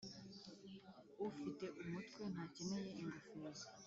ufite 1.27 1.65
umutwe 1.81 2.21
ntakeneye 2.33 2.89
ingofero. 3.01 3.63